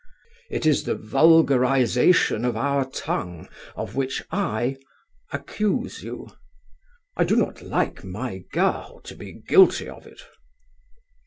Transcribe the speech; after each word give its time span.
It 0.49 0.65
is 0.65 0.85
the 0.85 0.95
vulgarization 0.95 2.43
of 2.43 2.57
our 2.57 2.89
tongue 2.89 3.47
of 3.75 3.93
which 3.95 4.23
I 4.31 4.77
accuse 5.31 6.01
you. 6.01 6.27
I 7.15 7.23
do 7.23 7.35
not 7.35 7.61
like 7.61 8.03
my 8.03 8.39
girl 8.51 8.99
to 9.01 9.15
be 9.15 9.31
guilty 9.45 9.87
of 9.87 10.07
it." 10.07 10.21